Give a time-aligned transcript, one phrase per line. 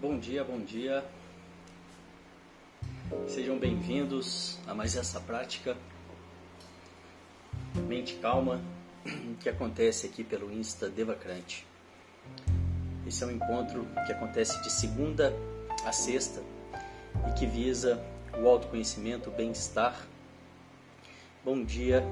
[0.00, 1.04] Bom dia, bom dia.
[3.28, 5.76] Sejam bem-vindos a mais essa prática
[7.86, 8.60] Mente Calma
[9.40, 11.66] que acontece aqui pelo Insta Devacrante.
[13.06, 15.32] Esse é um encontro que acontece de segunda
[15.84, 16.42] a sexta
[17.28, 18.02] e que visa
[18.38, 20.06] o autoconhecimento, o bem-estar.
[21.44, 22.02] Bom dia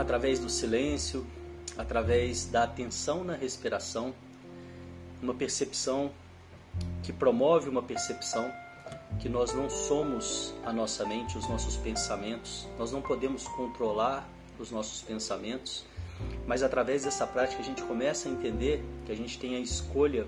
[0.00, 1.26] Através do silêncio,
[1.76, 4.14] através da atenção na respiração,
[5.20, 6.10] uma percepção
[7.02, 8.50] que promove uma percepção
[9.20, 14.26] que nós não somos a nossa mente, os nossos pensamentos, nós não podemos controlar
[14.58, 15.84] os nossos pensamentos,
[16.46, 20.26] mas através dessa prática a gente começa a entender que a gente tem a escolha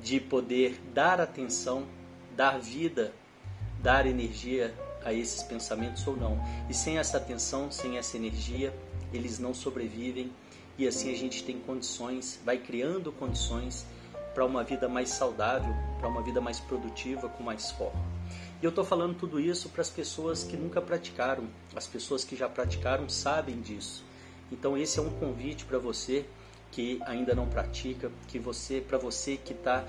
[0.00, 1.88] de poder dar atenção,
[2.36, 3.12] dar vida,
[3.82, 4.72] dar energia
[5.04, 6.38] a esses pensamentos ou não.
[6.68, 8.74] E sem essa atenção, sem essa energia,
[9.12, 10.32] eles não sobrevivem
[10.78, 13.86] e assim a gente tem condições, vai criando condições
[14.34, 17.98] para uma vida mais saudável, para uma vida mais produtiva, com mais foco.
[18.60, 21.44] E eu estou falando tudo isso para as pessoas que nunca praticaram,
[21.76, 24.04] as pessoas que já praticaram sabem disso.
[24.50, 26.24] Então esse é um convite para você
[26.70, 29.84] que ainda não pratica, que você, para você que está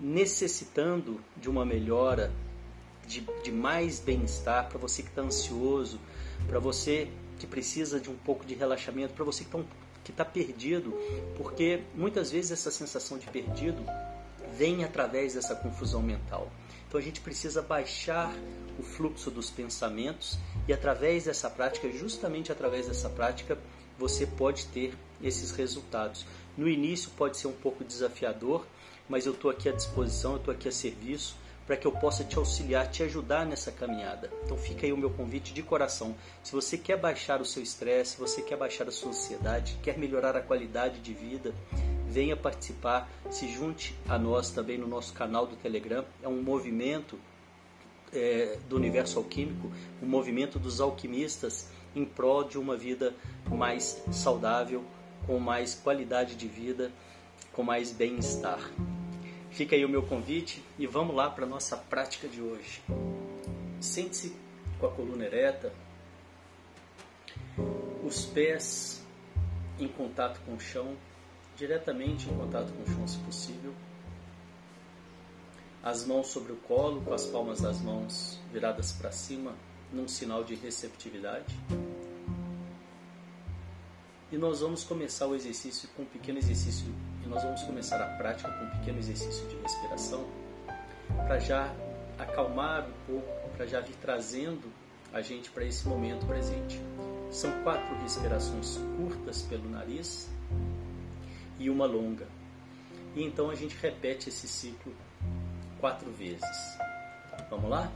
[0.00, 2.30] necessitando de uma melhora,
[3.08, 5.98] de, de mais bem-estar, para você que está ansioso,
[6.46, 9.64] para você que precisa de um pouco de relaxamento, para você que está
[10.10, 10.94] está perdido,
[11.36, 13.84] porque muitas vezes essa sensação de perdido
[14.56, 16.50] vem através dessa confusão mental.
[16.88, 18.34] Então a gente precisa baixar
[18.78, 23.58] o fluxo dos pensamentos e através dessa prática, justamente através dessa prática,
[23.98, 26.24] você pode ter esses resultados.
[26.56, 28.66] No início pode ser um pouco desafiador,
[29.08, 31.36] mas eu estou aqui à disposição, eu estou aqui a serviço
[31.68, 34.32] para que eu possa te auxiliar, te ajudar nessa caminhada.
[34.42, 36.14] Então fica aí o meu convite de coração.
[36.42, 39.98] Se você quer baixar o seu estresse, se você quer baixar a sua ansiedade, quer
[39.98, 41.54] melhorar a qualidade de vida,
[42.06, 46.06] venha participar, se junte a nós também no nosso canal do Telegram.
[46.22, 47.18] É um movimento
[48.14, 49.70] é, do universo alquímico,
[50.02, 53.14] um movimento dos alquimistas em prol de uma vida
[53.46, 54.82] mais saudável,
[55.26, 56.90] com mais qualidade de vida,
[57.52, 58.58] com mais bem-estar.
[59.50, 62.82] Fica aí o meu convite e vamos lá para a nossa prática de hoje.
[63.80, 64.36] Sente-se
[64.78, 65.72] com a coluna ereta,
[68.04, 69.04] os pés
[69.78, 70.96] em contato com o chão,
[71.56, 73.74] diretamente em contato com o chão se possível,
[75.82, 79.54] as mãos sobre o colo, com as palmas das mãos viradas para cima,
[79.92, 81.58] num sinal de receptividade.
[84.30, 86.92] E nós vamos começar o exercício com um pequeno exercício
[87.28, 90.26] e nós vamos começar a prática com um pequeno exercício de respiração
[91.26, 91.70] para já
[92.18, 94.72] acalmar um pouco, para já vir trazendo
[95.12, 96.80] a gente para esse momento presente.
[97.30, 100.30] São quatro respirações curtas pelo nariz
[101.58, 102.26] e uma longa.
[103.14, 104.94] E então a gente repete esse ciclo
[105.78, 106.78] quatro vezes.
[107.50, 107.92] Vamos lá?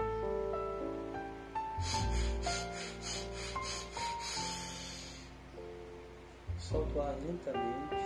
[6.59, 8.02] Solta o ar lentamente.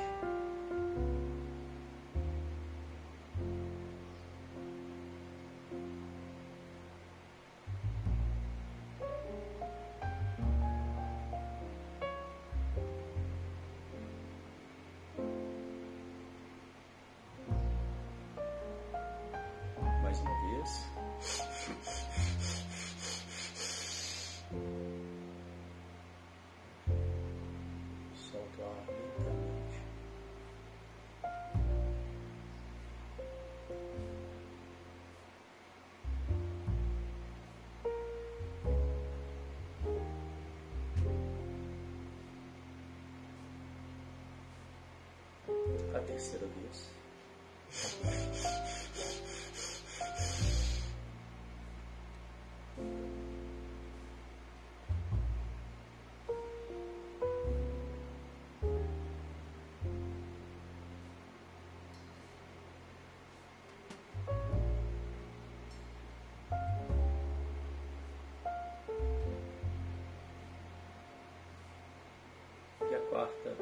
[73.10, 73.56] Quarta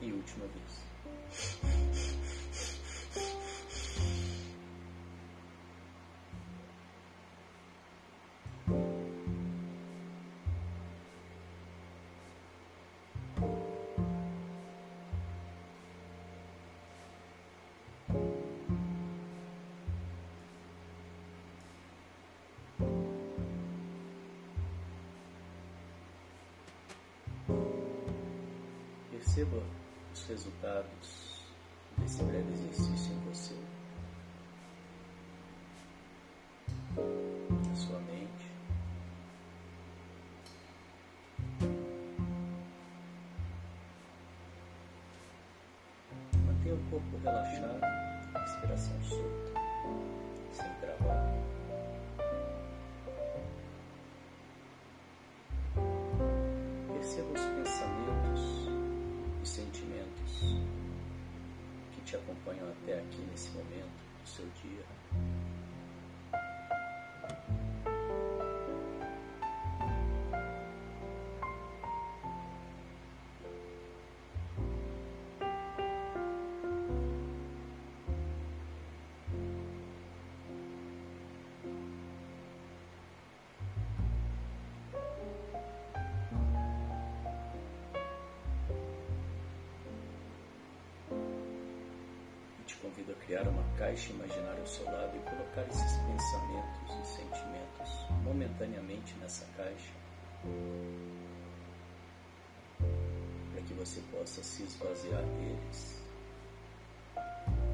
[0.00, 0.90] e última vez.
[29.40, 29.62] Perceba
[30.12, 31.46] os resultados
[31.96, 33.54] desse breve exercício em você,
[37.66, 38.50] na sua mente.
[46.44, 47.80] Mantenha o corpo relaxado,
[48.34, 49.52] respiração solta,
[50.52, 51.29] sem travar.
[62.10, 65.59] Te acompanham até aqui nesse momento do seu dia.
[93.00, 98.22] Convido a criar uma caixa imaginária ao seu lado e colocar esses pensamentos e sentimentos
[98.22, 99.92] momentaneamente nessa caixa
[103.52, 106.02] para que você possa se esvaziar deles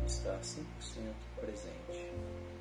[0.02, 0.64] e estar 100%
[1.40, 2.55] presente.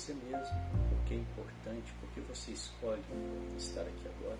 [0.00, 0.56] Você mesmo.
[0.92, 3.02] O que é importante, por que você escolhe
[3.58, 4.38] estar aqui agora,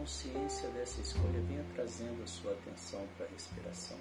[0.00, 3.98] consciência dessa escolha, venha trazendo a sua atenção para a respiração.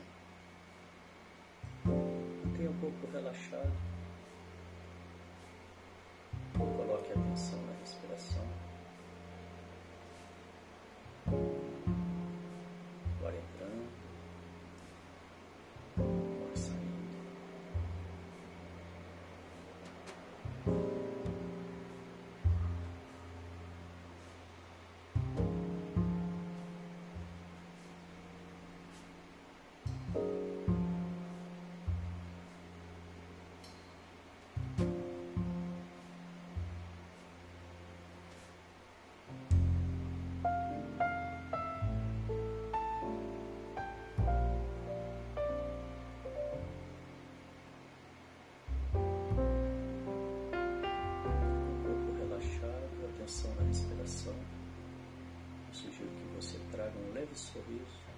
[1.84, 3.74] Mantenha o corpo relaxado.
[6.58, 7.69] Coloque a atenção
[56.42, 58.09] você traga um leve sorriso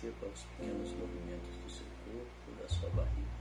[0.00, 3.39] Perceba os pequenos movimentos do seu corpo, da sua barriga.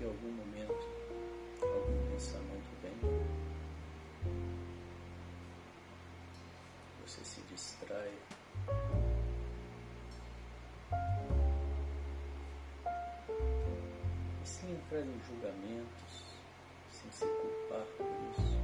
[0.00, 0.88] Que em algum momento
[1.62, 2.96] algum pensamento vem,
[7.06, 8.10] você se distrai.
[14.42, 16.24] E sem entrar em julgamentos,
[16.90, 18.58] sem se culpar por isso.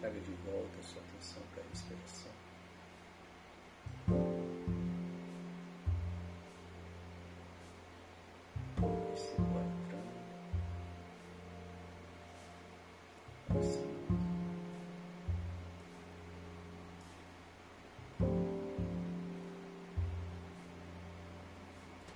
[0.00, 2.32] Traga de volta a sua atenção para a respiração.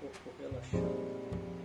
[0.08, 1.57] Corpo relaxando.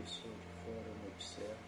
[0.00, 1.66] Pessoa de fora, me observo.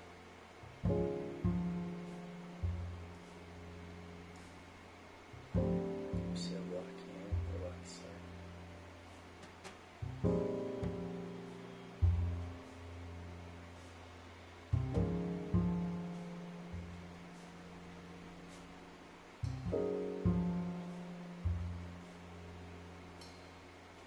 [6.30, 8.20] Observo o ar que entra, o ar que sai.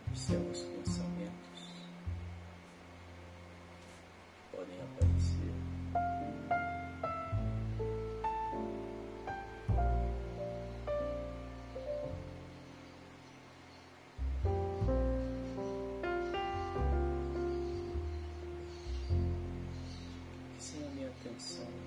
[0.08, 1.03] Pensamentos
[21.40, 21.83] sem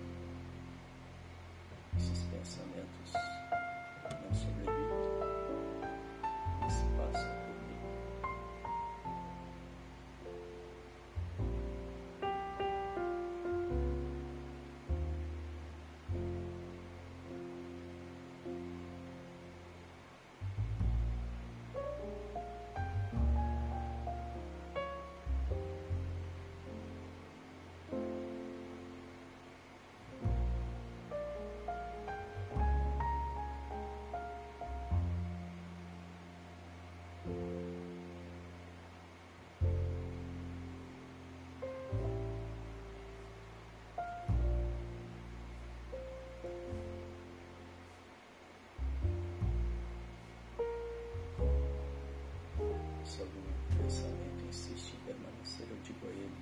[53.87, 56.37] pensamento insiste em permanecer, eu digo a ele: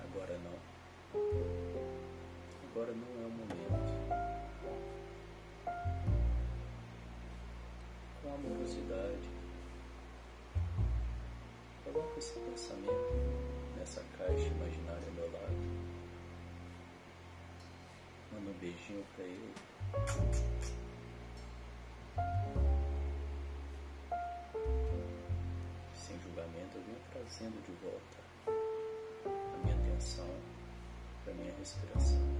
[0.00, 0.56] agora não.
[2.70, 3.90] Agora não é o momento.
[8.22, 9.28] Com amorosidade,
[11.84, 13.12] coloco esse pensamento
[13.76, 15.56] nessa caixa imaginária ao meu lado.
[18.32, 19.54] Manda um beijinho para ele.
[27.28, 30.26] Trazendo de volta a minha atenção
[31.24, 32.38] para minha respiração.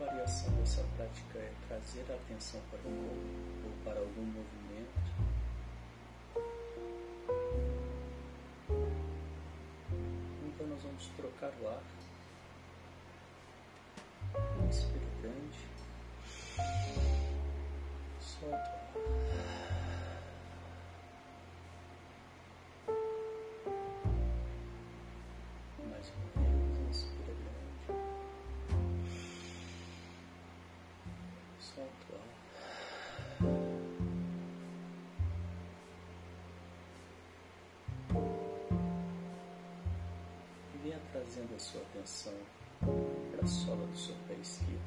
[0.00, 5.10] Variação dessa prática é trazer a atenção para o corpo ou para algum movimento.
[10.46, 11.82] Então nós vamos trocar o ar.
[14.66, 15.68] Inspira grande.
[18.20, 18.56] Solta
[18.94, 19.49] o ar.
[41.30, 42.34] Trazendo a sua atenção
[43.30, 44.80] para a sola do seu pé esquerdo.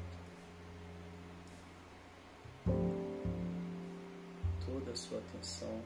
[4.66, 5.82] Toda a sua atenção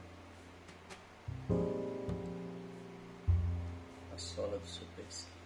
[4.13, 5.38] à sola do seu pé esquerdo.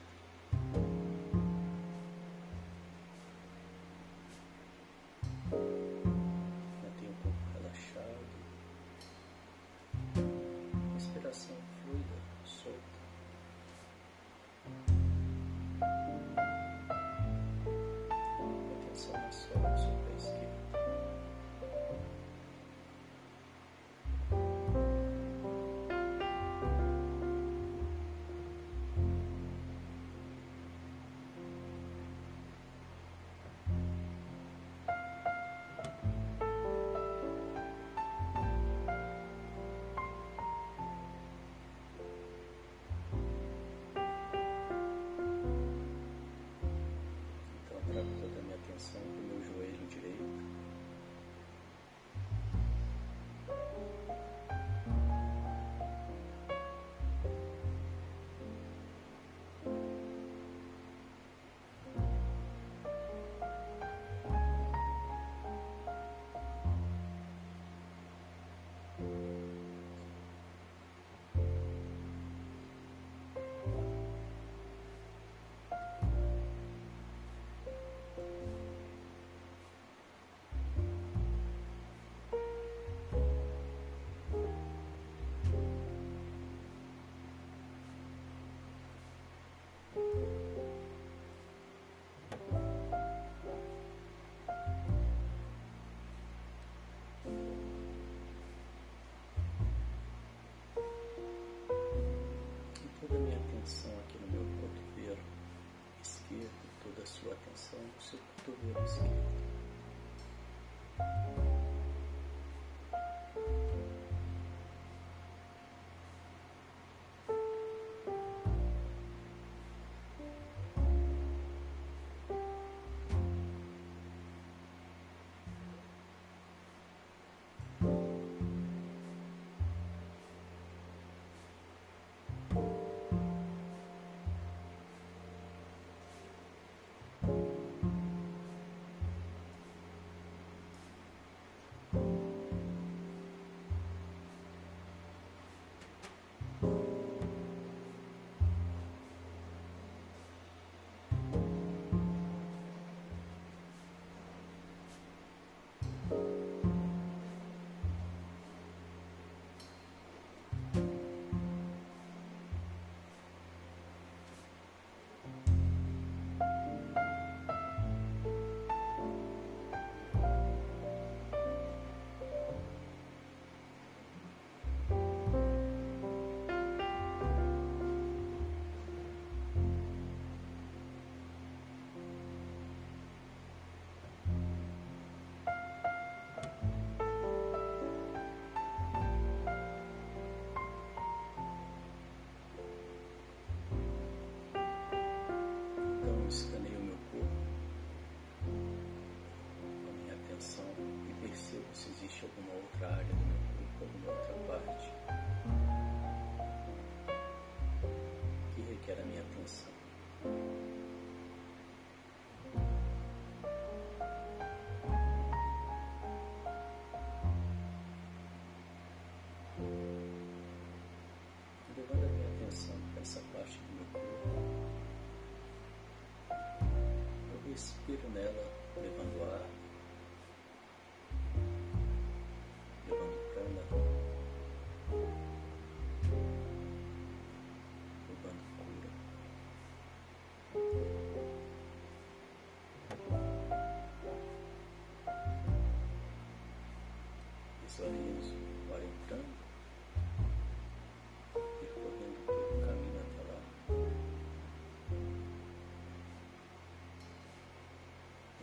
[228.12, 228.44] Nela,
[228.76, 229.51] levando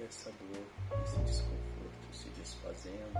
[0.09, 3.13] essa dor, esse desconforto se desfazendo,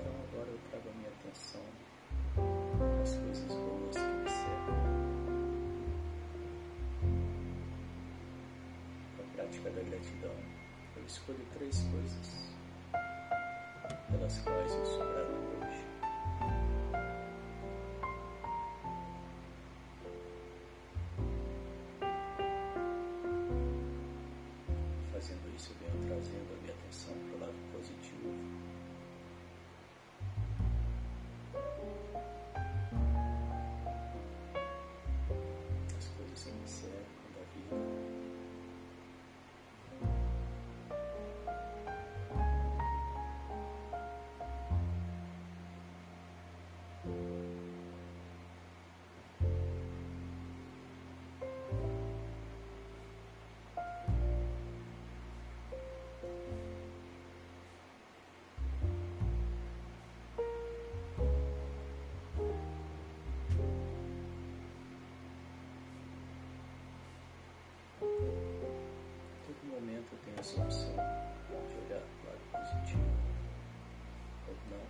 [0.00, 1.62] Então, agora eu trago a minha atenção
[3.02, 3.79] às coisas boas
[9.34, 10.34] prática da gratidão,
[10.96, 12.50] eu escolho três coisas
[14.10, 15.29] pelas quais eu sou grato
[70.12, 70.92] eu tenho essa opção.
[70.92, 73.10] De olhar para o lado positivo.
[74.48, 74.84] Ou não.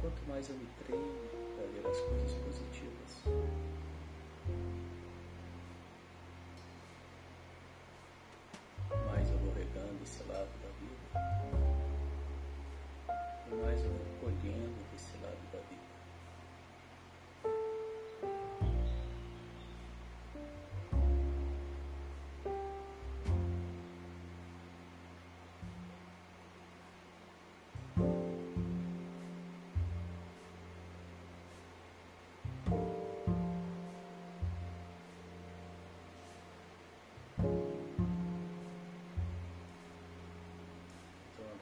[0.00, 1.12] Quanto mais eu me treino
[1.56, 3.10] para ver as coisas positivas,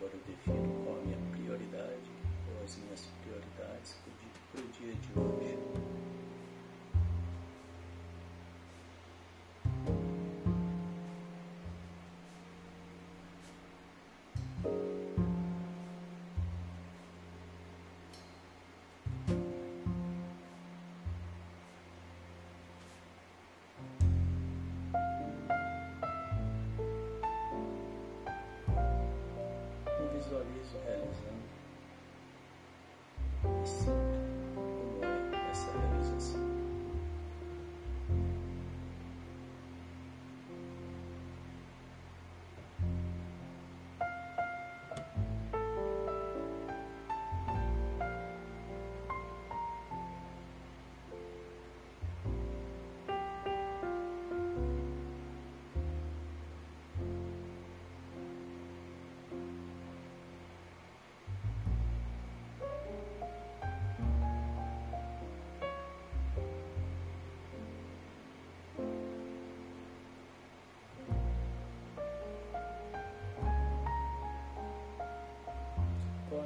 [0.09, 2.11] agora eu defino qual a minha prioridade,
[2.49, 3.97] ou as minhas prioridades
[4.53, 5.68] para o dia de hoje.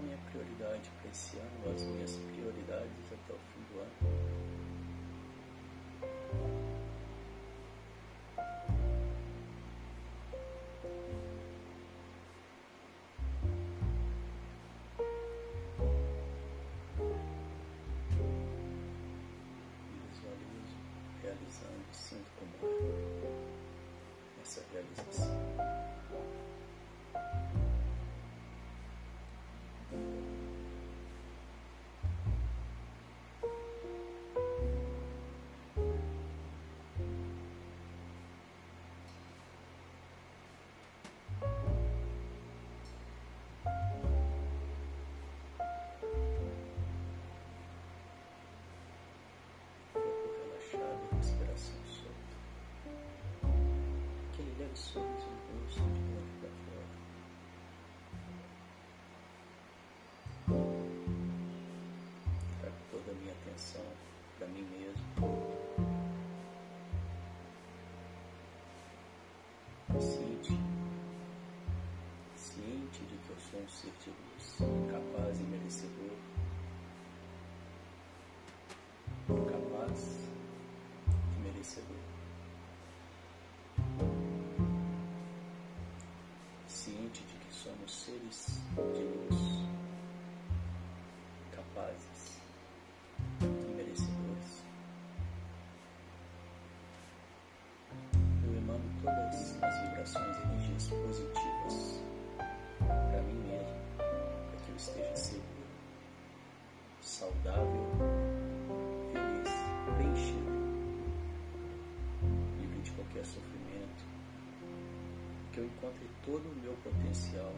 [0.02, 1.92] minha prioridade para esse ano, as hum.
[1.92, 4.42] minhas prioridades até o fim do ano.
[21.22, 22.31] realizando, sinto
[62.60, 63.84] Trago toda a minha atenção
[64.38, 65.02] para mim mesmo.
[72.34, 73.92] Ciente, de que eu sou um ser
[74.90, 76.16] capaz e merecedor.
[79.28, 80.28] Capaz
[81.36, 82.11] e merecedor.
[87.92, 89.68] Seres de luz,
[91.54, 92.40] capazes
[93.42, 94.64] e merecedores.
[98.44, 102.00] Eu emano todas as vibrações e energias positivas
[102.78, 105.66] para mim mesmo, para que eu esteja seguro,
[107.02, 107.88] saudável,
[109.12, 109.50] feliz,
[109.96, 110.52] preenchido,
[112.58, 114.04] livre de qualquer sofrimento,
[115.52, 117.52] que eu encontre todo o meu potencial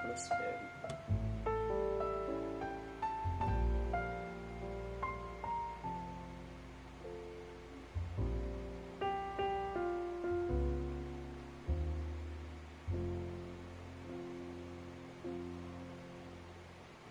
[0.00, 0.72] prospere.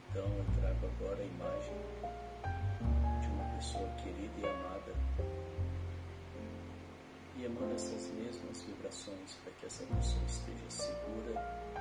[0.09, 1.73] Então eu trago agora a imagem
[3.21, 4.93] de uma pessoa querida e amada
[7.37, 11.71] e emana essas mesmas vibrações para que essa pessoa esteja segura,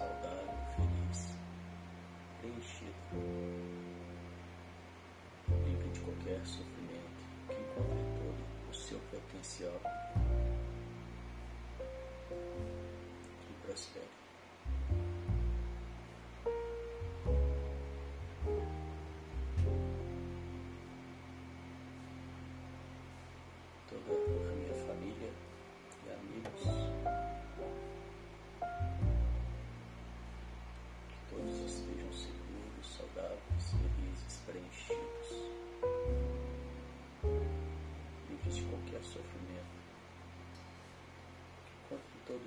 [0.00, 1.36] saudável, feliz,
[2.40, 2.94] preenchida,
[5.66, 9.78] livre de qualquer sofrimento, que encontre todo o seu potencial
[12.30, 14.19] e prospere.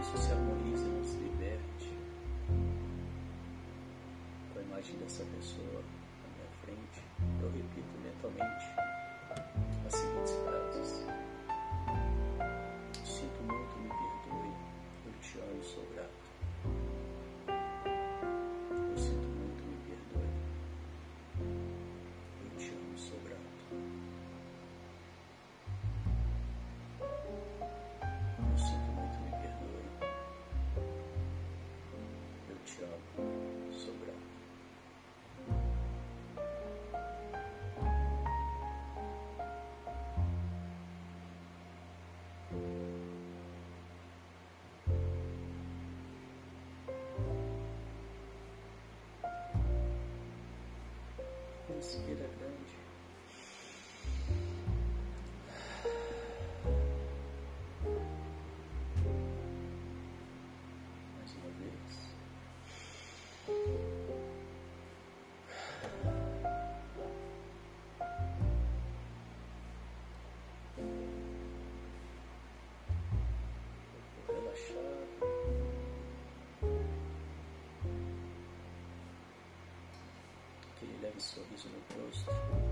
[0.00, 1.92] isso se harmonize e nos liberte.
[4.52, 5.82] Com a imagem dessa pessoa
[6.22, 7.02] na minha frente,
[7.42, 8.89] eu repito mentalmente
[51.82, 52.29] Spirit.
[81.10, 82.30] Aquele leve sorriso no rosto.
[82.30, 82.69] Perceba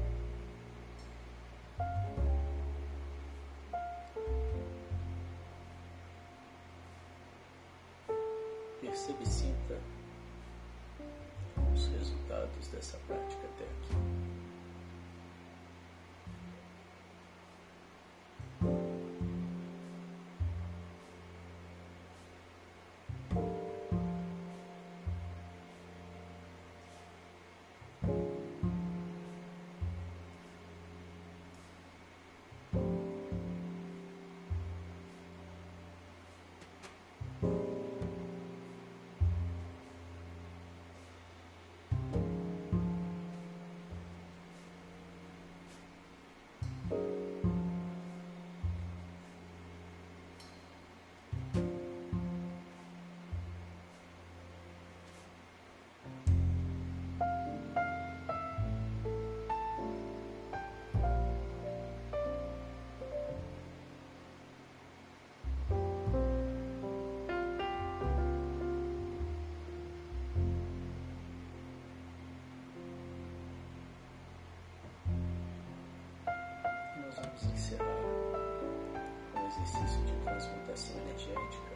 [79.48, 81.74] exercício de transmutação energética,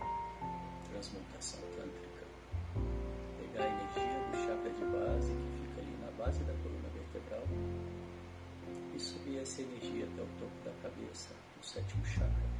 [0.90, 2.24] transmutação tântrica.
[3.40, 7.45] Pegar a energia do chakra de base, que fica ali na base da coluna vertebral,
[8.95, 12.53] e subir essa energia até o topo da cabeça, o sétimo chakra.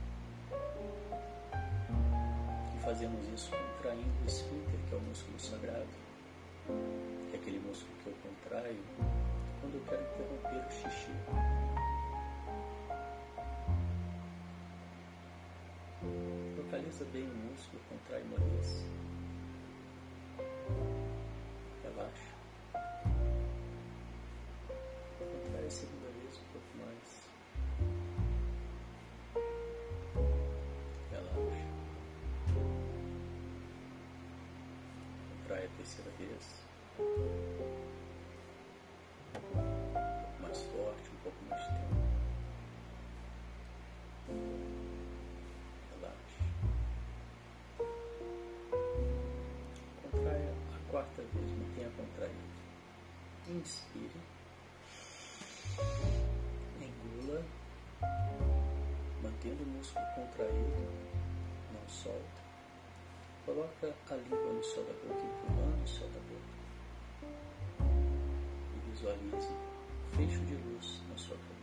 [2.75, 5.89] E fazemos isso contraindo o esfíncter, que é o músculo sagrado,
[6.67, 8.83] que é aquele músculo que eu contraio
[9.61, 11.52] quando eu quero interromper o xixi.
[17.05, 18.87] Bem o músculo, contrai uma vez.
[21.83, 22.33] Relaxa.
[25.19, 27.29] Contrai a segunda vez um pouco mais.
[31.11, 31.69] Relaxa.
[35.39, 37.52] Contrai a terceira vez.
[53.53, 54.11] Inspire,
[56.81, 57.45] engula,
[59.23, 60.89] mantendo o músculo contraído,
[61.73, 62.43] não solta.
[63.45, 66.53] Coloca a língua no céu da boca, empurrando o céu da boca.
[68.75, 69.49] E visualize
[70.17, 71.62] fecho de luz na sua cabeça.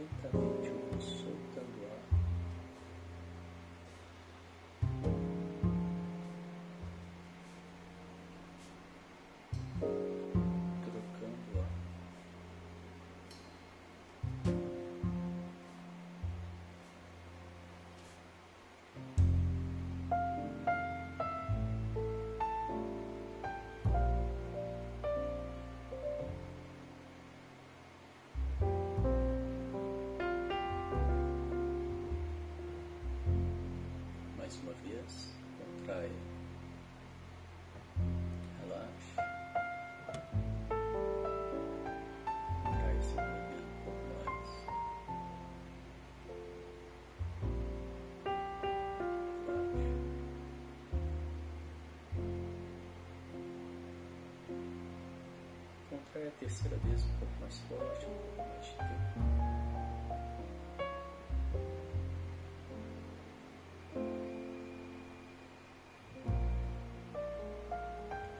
[0.00, 0.49] Okay.
[56.20, 58.90] Contrai a terceira vez um pouco mais forte, um pouco mais de tempo.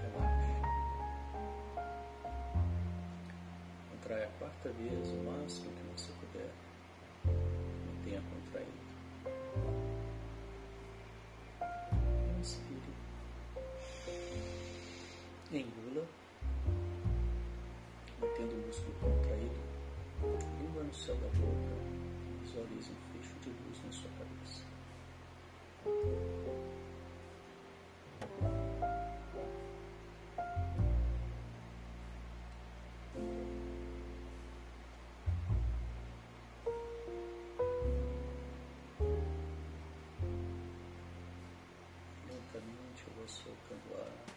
[0.02, 0.52] Relaxe.
[3.90, 5.79] Contrai a quarta vez o máximo
[18.70, 19.60] mantendo o músculo contraído,
[20.60, 21.74] língua no céu da boca,
[22.42, 24.64] visualize um fecho de luz na sua cabeça.
[42.28, 44.30] Lentamente eu vou soltando ar.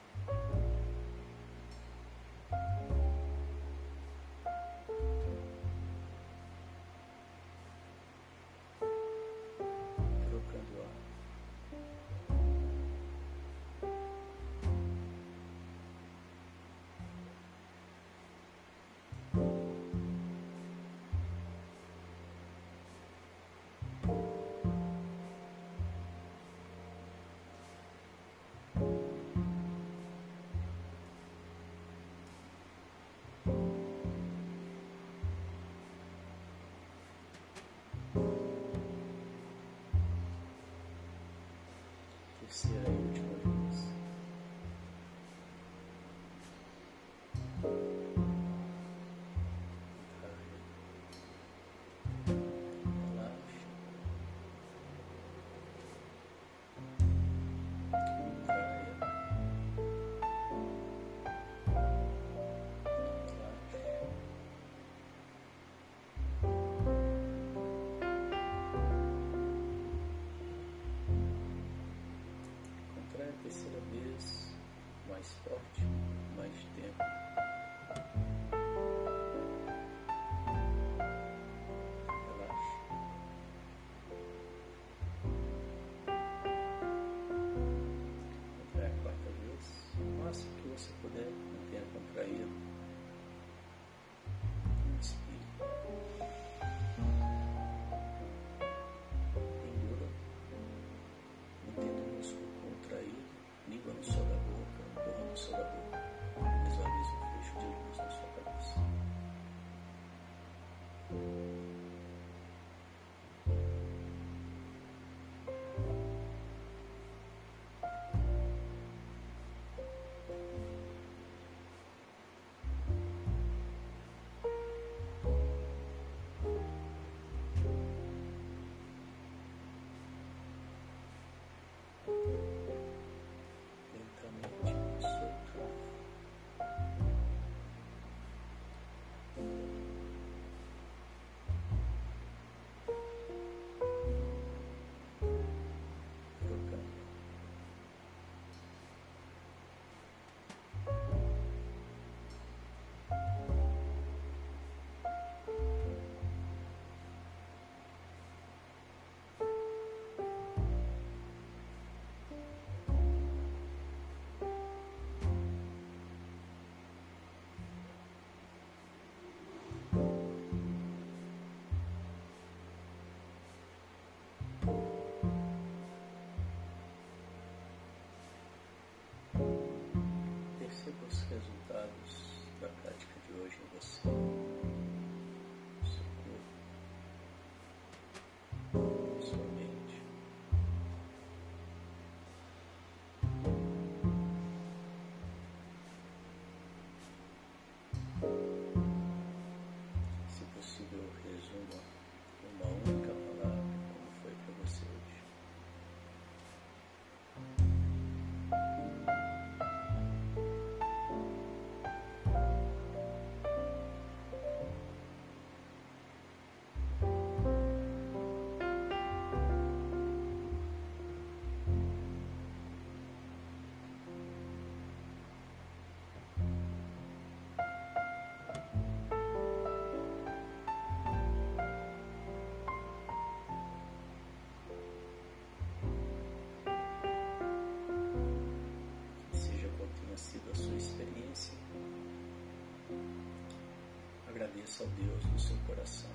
[244.43, 246.09] Agradeça a Deus no seu coração.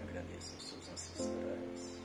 [0.00, 2.00] Agradeça aos seus ancestrais.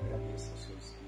[0.00, 1.07] Agradeça aos seus guias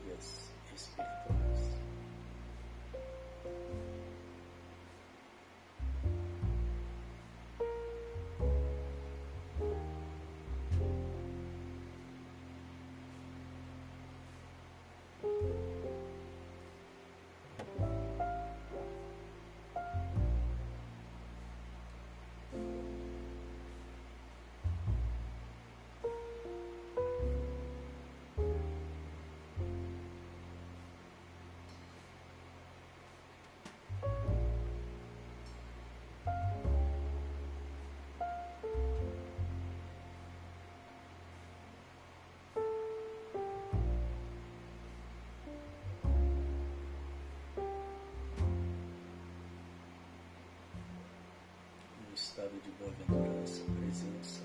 [52.40, 54.42] estado de boa-aventurança, presença,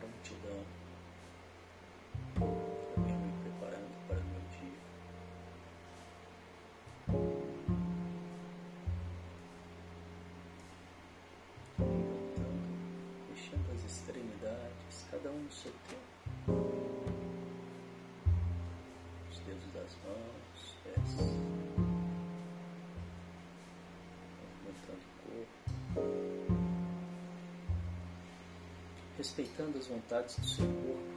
[0.00, 0.64] prontidão.
[3.04, 4.82] Venho me preparando para o meu dia.
[11.78, 12.74] Levantando,
[13.30, 16.18] mexendo as extremidades, cada um no seu tempo.
[19.30, 19.66] Os dedos
[29.18, 31.07] respeitando as vontades do seu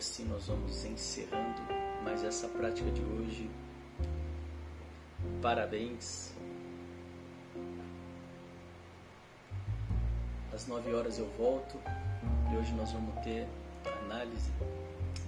[0.00, 1.60] assim nós vamos encerrando
[2.02, 3.50] mais essa prática de hoje.
[5.42, 6.34] Parabéns.
[10.54, 11.78] Às nove horas eu volto
[12.50, 13.46] e hoje nós vamos ter
[14.04, 14.50] análise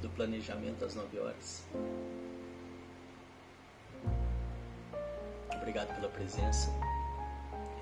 [0.00, 1.66] do planejamento às nove horas.
[5.54, 6.70] Obrigado pela presença.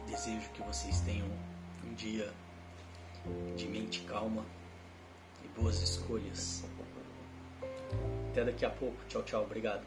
[0.09, 1.29] Desejo que vocês tenham
[1.85, 2.33] um dia
[3.57, 4.45] de mente calma
[5.61, 6.65] boas escolhas.
[8.31, 8.97] Até daqui a pouco.
[9.09, 9.43] Tchau, tchau.
[9.43, 9.87] Obrigado.